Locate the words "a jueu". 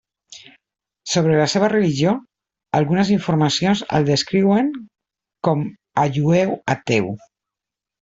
6.03-6.61